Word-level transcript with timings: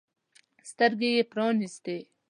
سترګې 0.69 1.09
يې 1.15 1.23
پرانیستې. 1.31 1.97